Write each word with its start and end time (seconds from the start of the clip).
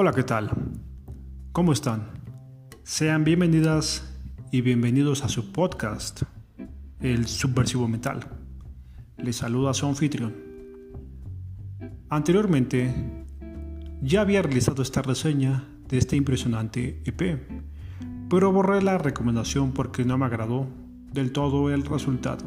Hola, 0.00 0.12
¿qué 0.12 0.22
tal? 0.22 0.48
¿Cómo 1.50 1.72
están? 1.72 2.10
Sean 2.84 3.24
bienvenidas 3.24 4.16
y 4.52 4.60
bienvenidos 4.60 5.24
a 5.24 5.28
su 5.28 5.50
podcast, 5.50 6.22
El 7.00 7.26
Subversivo 7.26 7.88
Metal. 7.88 8.20
Les 9.16 9.34
saluda 9.34 9.74
su 9.74 9.86
anfitrión. 9.86 10.36
Anteriormente, 12.10 12.94
ya 14.00 14.20
había 14.20 14.40
realizado 14.40 14.82
esta 14.82 15.02
reseña 15.02 15.64
de 15.88 15.98
este 15.98 16.14
impresionante 16.14 17.02
EP, 17.04 17.48
pero 18.30 18.52
borré 18.52 18.80
la 18.82 18.98
recomendación 18.98 19.72
porque 19.72 20.04
no 20.04 20.16
me 20.16 20.26
agradó 20.26 20.68
del 21.12 21.32
todo 21.32 21.74
el 21.74 21.84
resultado, 21.84 22.46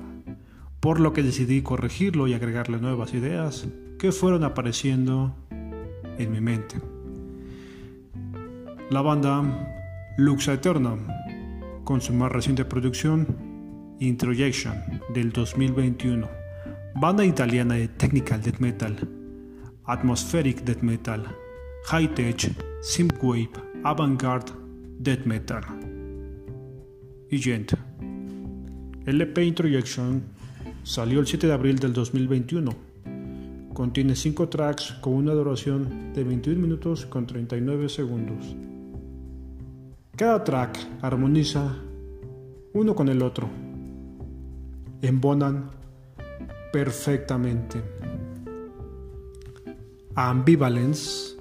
por 0.79 1.01
lo 1.01 1.11
que 1.11 1.21
decidí 1.21 1.63
corregirlo 1.63 2.29
y 2.29 2.33
agregarle 2.33 2.79
nuevas 2.79 3.13
ideas 3.13 3.67
que 3.99 4.13
fueron 4.13 4.45
apareciendo 4.45 5.35
en 6.17 6.31
mi 6.31 6.39
mente. 6.39 6.90
La 8.91 9.01
banda 9.01 9.41
Luxa 10.17 10.51
Eterna, 10.51 10.97
con 11.85 12.01
su 12.01 12.11
más 12.11 12.29
reciente 12.29 12.65
producción 12.65 13.25
Introjection 14.01 14.75
del 15.13 15.31
2021, 15.31 16.29
banda 16.99 17.23
italiana 17.23 17.75
de 17.75 17.87
technical 17.87 18.41
death 18.41 18.59
metal, 18.59 18.97
atmospheric 19.85 20.65
death 20.65 20.81
metal, 20.81 21.25
high 21.85 22.13
tech, 22.13 22.51
synthwave, 22.81 23.51
avant-garde 23.85 24.51
death 24.99 25.23
metal. 25.23 25.61
Y 27.29 27.37
Gent. 27.37 27.71
El 29.05 29.21
EP 29.21 29.37
Introjection 29.37 30.21
salió 30.83 31.21
el 31.21 31.27
7 31.27 31.47
de 31.47 31.53
abril 31.53 31.79
del 31.79 31.93
2021. 31.93 32.75
Contiene 33.73 34.17
5 34.17 34.49
tracks 34.49 34.91
con 34.99 35.13
una 35.13 35.31
duración 35.31 36.11
de 36.13 36.25
21 36.25 36.59
minutos 36.59 37.05
con 37.05 37.25
39 37.25 37.87
segundos. 37.87 38.53
Cada 40.21 40.43
track 40.43 40.77
armoniza 41.01 41.79
uno 42.73 42.93
con 42.93 43.09
el 43.09 43.23
otro. 43.23 43.49
Embonan 45.01 45.71
perfectamente. 46.71 47.81
Ambivalence 50.13 51.35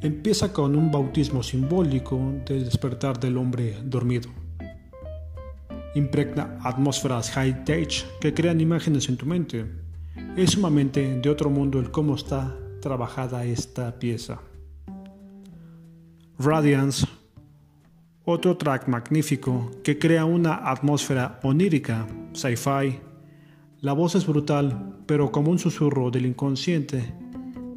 empieza 0.00 0.52
con 0.52 0.74
un 0.74 0.90
bautismo 0.90 1.40
simbólico 1.44 2.18
del 2.44 2.64
despertar 2.64 3.20
del 3.20 3.36
hombre 3.36 3.76
dormido. 3.84 4.28
Impregna 5.94 6.58
atmósferas 6.64 7.30
high-tech 7.30 8.18
que 8.18 8.34
crean 8.34 8.60
imágenes 8.60 9.08
en 9.08 9.16
tu 9.16 9.24
mente. 9.24 9.66
Es 10.36 10.50
sumamente 10.50 11.20
de 11.20 11.30
otro 11.30 11.48
mundo 11.48 11.78
el 11.78 11.92
cómo 11.92 12.16
está 12.16 12.58
trabajada 12.80 13.44
esta 13.44 13.96
pieza. 14.00 14.40
Radiance 16.40 17.06
otro 18.26 18.56
track 18.56 18.88
magnífico 18.88 19.70
que 19.82 19.98
crea 19.98 20.24
una 20.24 20.70
atmósfera 20.70 21.40
onírica, 21.42 22.06
sci-fi. 22.32 23.00
La 23.80 23.92
voz 23.92 24.14
es 24.14 24.26
brutal, 24.26 24.96
pero 25.06 25.30
como 25.30 25.50
un 25.50 25.58
susurro 25.58 26.10
del 26.10 26.24
inconsciente 26.24 27.12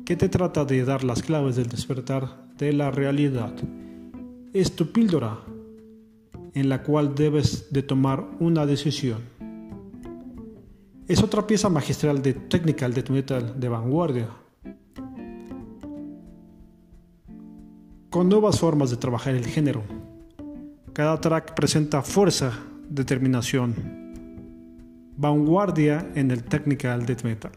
que 0.06 0.16
te 0.16 0.30
trata 0.30 0.64
de 0.64 0.86
dar 0.86 1.04
las 1.04 1.22
claves 1.22 1.58
del 1.58 1.68
despertar 1.68 2.48
de 2.58 2.72
la 2.72 2.92
realidad. 2.92 3.54
Es 4.54 4.74
tu 4.74 4.94
píldora 4.94 5.40
en 6.54 6.70
la 6.70 6.82
cual 6.82 7.14
debes 7.14 7.72
de 7.72 7.84
tomar 7.84 8.26
una 8.40 8.66
decisión. 8.66 9.20
Es 11.10 11.22
otra 11.22 11.46
pieza 11.46 11.68
magistral 11.68 12.22
de 12.22 12.34
technical 12.34 12.94
death 12.94 13.10
metal 13.10 13.60
de 13.60 13.70
vanguardia, 13.70 14.30
con 18.10 18.30
nuevas 18.30 18.60
formas 18.60 18.90
de 18.90 18.98
trabajar 18.98 19.36
el 19.36 19.46
género. 19.46 20.07
Cada 20.98 21.22
track 21.22 21.54
presenta 21.54 22.02
fuerza, 22.02 22.58
determinación, 22.90 23.76
vanguardia 25.16 26.10
en 26.16 26.32
el 26.32 26.44
technical 26.44 27.06
death 27.06 27.22
metal. 27.22 27.52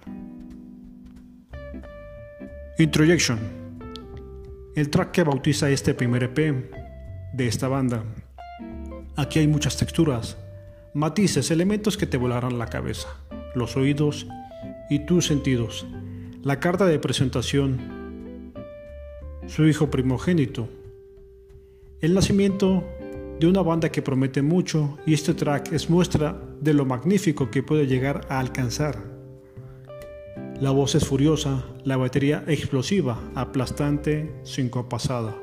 Introjection. 2.79 3.39
El 4.77 4.91
track 4.91 5.13
que 5.13 5.23
bautiza 5.23 5.71
este 5.71 5.95
primer 5.95 6.25
EP 6.25 6.71
de 7.33 7.49
esta 7.49 7.69
banda. 7.69 8.05
Aquí 9.17 9.39
hay 9.39 9.47
muchas 9.47 9.79
texturas, 9.79 10.37
matices, 10.93 11.51
elementos 11.51 11.97
que 11.97 12.07
te 12.07 12.19
volarán 12.19 12.59
la 12.59 12.67
cabeza, 12.67 13.09
los 13.55 13.75
oídos 13.75 14.27
y 14.91 15.07
tus 15.07 15.29
sentidos. 15.29 15.87
La 16.43 16.61
carta 16.61 16.85
de 16.85 16.99
presentación, 16.99 18.53
su 19.47 19.67
hijo 19.67 19.91
primogénito, 19.91 20.69
el 22.03 22.13
nacimiento 22.13 22.85
de 23.41 23.47
una 23.47 23.63
banda 23.63 23.91
que 23.91 24.03
promete 24.03 24.43
mucho 24.43 24.99
y 25.07 25.15
este 25.15 25.33
track 25.33 25.73
es 25.73 25.89
muestra 25.89 26.39
de 26.61 26.75
lo 26.75 26.85
magnífico 26.85 27.51
que 27.51 27.63
puede 27.63 27.87
llegar 27.87 28.27
a 28.29 28.39
alcanzar. 28.39 29.03
La 30.61 30.71
voz 30.73 30.95
es 30.95 31.07
furiosa, 31.07 31.65
la 31.83 31.97
batería 31.97 32.45
explosiva, 32.47 33.19
aplastante, 33.35 34.31
sincopasada, 34.43 35.35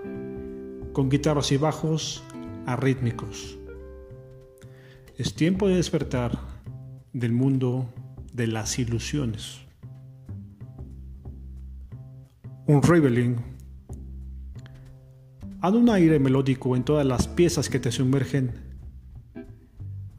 con 0.94 1.10
guitarras 1.10 1.52
y 1.52 1.58
bajos 1.58 2.24
arrítmicos. 2.68 3.58
Es 5.18 5.34
tiempo 5.34 5.68
de 5.68 5.78
despertar 5.78 6.38
del 7.14 7.32
mundo 7.32 7.92
de 8.32 8.46
las 8.46 8.78
ilusiones. 8.78 9.62
Un 12.68 12.84
Reveling 12.84 13.57
Haz 15.68 15.74
un 15.74 15.90
aire 15.90 16.18
melódico 16.18 16.78
en 16.78 16.86
todas 16.86 17.06
las 17.06 17.28
piezas 17.28 17.70
que 17.70 17.78
te 17.78 17.92
sumergen 17.92 18.54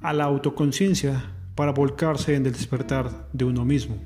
a 0.03 0.13
la 0.13 0.25
autoconciencia 0.25 1.25
para 1.55 1.73
volcarse 1.73 2.35
en 2.35 2.45
el 2.45 2.53
despertar 2.53 3.31
de 3.33 3.47
uno 3.47 3.65
mismo. 3.65 3.97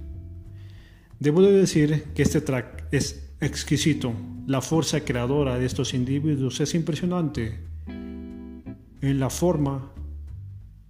Debo 1.18 1.42
de 1.42 1.50
decir 1.50 2.04
que 2.14 2.22
este 2.22 2.42
track 2.42 2.84
es 2.92 3.34
exquisito. 3.40 4.12
La 4.46 4.60
fuerza 4.60 5.00
creadora 5.00 5.58
de 5.58 5.66
estos 5.66 5.94
individuos 5.94 6.60
es 6.60 6.76
impresionante 6.76 7.58
en 7.88 9.18
la 9.18 9.28
forma 9.28 9.90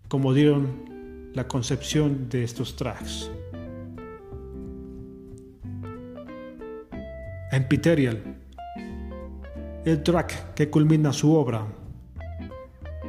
como 0.08 0.34
dieron 0.34 1.30
la 1.32 1.48
concepción 1.48 2.28
de 2.28 2.44
estos 2.44 2.76
tracks. 2.76 3.30
Empyterial 7.52 8.41
el 9.84 10.02
track 10.04 10.54
que 10.54 10.70
culmina 10.70 11.12
su 11.12 11.32
obra, 11.34 11.66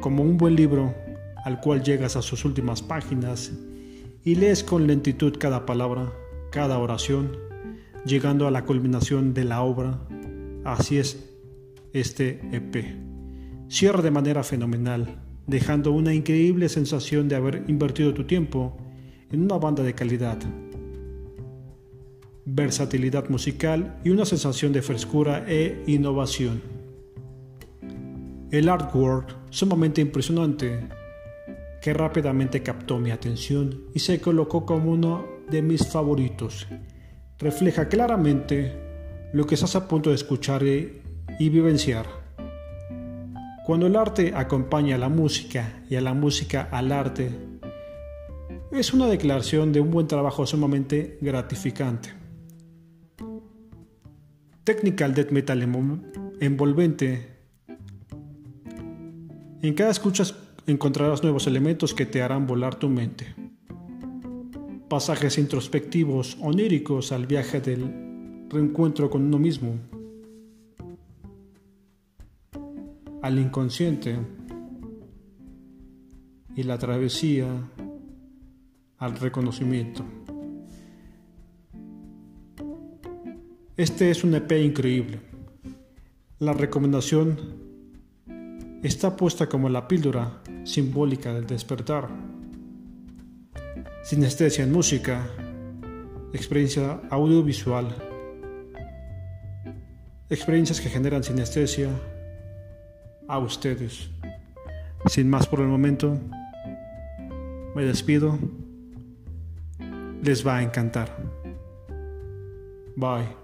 como 0.00 0.24
un 0.24 0.36
buen 0.36 0.56
libro 0.56 0.92
al 1.44 1.60
cual 1.60 1.82
llegas 1.82 2.16
a 2.16 2.22
sus 2.22 2.44
últimas 2.44 2.82
páginas 2.82 3.52
y 4.24 4.34
lees 4.34 4.64
con 4.64 4.86
lentitud 4.86 5.36
cada 5.38 5.66
palabra, 5.66 6.12
cada 6.50 6.78
oración, 6.78 7.36
llegando 8.04 8.48
a 8.48 8.50
la 8.50 8.64
culminación 8.64 9.34
de 9.34 9.44
la 9.44 9.62
obra. 9.62 10.00
Así 10.64 10.98
es 10.98 11.30
este 11.92 12.40
EP. 12.50 12.98
Cierra 13.68 14.02
de 14.02 14.10
manera 14.10 14.42
fenomenal, 14.42 15.22
dejando 15.46 15.92
una 15.92 16.12
increíble 16.12 16.68
sensación 16.68 17.28
de 17.28 17.36
haber 17.36 17.64
invertido 17.68 18.12
tu 18.14 18.24
tiempo 18.24 18.76
en 19.30 19.42
una 19.42 19.58
banda 19.58 19.84
de 19.84 19.94
calidad, 19.94 20.38
versatilidad 22.46 23.28
musical 23.28 23.98
y 24.04 24.10
una 24.10 24.24
sensación 24.24 24.72
de 24.72 24.82
frescura 24.82 25.44
e 25.48 25.82
innovación. 25.86 26.62
El 28.50 28.68
artwork 28.68 29.34
sumamente 29.50 30.00
impresionante 30.00 30.88
que 31.80 31.92
rápidamente 31.92 32.62
captó 32.62 32.98
mi 32.98 33.10
atención 33.10 33.84
y 33.94 33.98
se 33.98 34.20
colocó 34.20 34.64
como 34.64 34.92
uno 34.92 35.26
de 35.50 35.62
mis 35.62 35.86
favoritos. 35.86 36.66
Refleja 37.38 37.88
claramente 37.88 38.72
lo 39.32 39.46
que 39.46 39.54
estás 39.54 39.76
a 39.76 39.88
punto 39.88 40.10
de 40.10 40.16
escuchar 40.16 40.62
y 40.64 41.48
vivenciar. 41.48 42.06
Cuando 43.66 43.86
el 43.86 43.96
arte 43.96 44.32
acompaña 44.34 44.96
a 44.96 44.98
la 44.98 45.08
música 45.08 45.82
y 45.88 45.96
a 45.96 46.00
la 46.00 46.14
música 46.14 46.68
al 46.70 46.92
arte, 46.92 47.30
es 48.70 48.92
una 48.92 49.06
declaración 49.06 49.72
de 49.72 49.80
un 49.80 49.90
buen 49.90 50.06
trabajo 50.06 50.46
sumamente 50.46 51.18
gratificante. 51.20 52.23
Technical 54.64 55.12
Death 55.12 55.30
Metal 55.30 55.60
envolvente. 56.40 57.28
En 59.60 59.74
cada 59.74 59.90
escucha 59.90 60.24
encontrarás 60.66 61.22
nuevos 61.22 61.46
elementos 61.46 61.92
que 61.92 62.06
te 62.06 62.22
harán 62.22 62.46
volar 62.46 62.76
tu 62.76 62.88
mente. 62.88 63.34
Pasajes 64.88 65.36
introspectivos, 65.36 66.38
oníricos 66.40 67.12
al 67.12 67.26
viaje 67.26 67.60
del 67.60 68.46
reencuentro 68.48 69.10
con 69.10 69.26
uno 69.26 69.38
mismo. 69.38 69.74
Al 73.20 73.38
inconsciente 73.38 74.16
y 76.56 76.62
la 76.62 76.78
travesía 76.78 77.48
al 78.96 79.16
reconocimiento. 79.16 80.23
Este 83.76 84.08
es 84.08 84.22
un 84.22 84.32
EP 84.36 84.52
increíble. 84.52 85.18
La 86.38 86.52
recomendación 86.52 87.36
está 88.84 89.16
puesta 89.16 89.48
como 89.48 89.68
la 89.68 89.88
píldora 89.88 90.42
simbólica 90.62 91.34
del 91.34 91.44
despertar. 91.44 92.08
Sinestesia 94.04 94.62
en 94.62 94.70
música, 94.70 95.26
experiencia 96.32 97.00
audiovisual, 97.10 97.92
experiencias 100.30 100.80
que 100.80 100.88
generan 100.88 101.24
sinestesia 101.24 101.90
a 103.26 103.38
ustedes. 103.40 104.08
Sin 105.06 105.28
más 105.28 105.48
por 105.48 105.58
el 105.58 105.66
momento, 105.66 106.16
me 107.74 107.82
despido. 107.82 108.38
Les 110.22 110.46
va 110.46 110.58
a 110.58 110.62
encantar. 110.62 111.08
Bye. 112.94 113.43